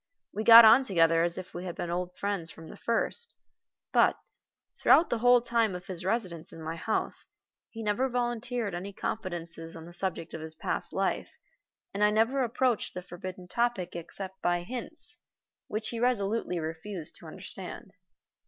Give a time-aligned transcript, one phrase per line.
[0.33, 3.35] We got on together as if we had been old friends from the first;
[3.93, 4.17] but,
[4.81, 7.27] throughout the whole time of his residence in my house,
[7.69, 11.37] he never volunteered any confidences on the subject of his past life,
[11.93, 15.21] and I never approached the forbidden topic except by hints,
[15.67, 17.91] which he resolutely refused to understand.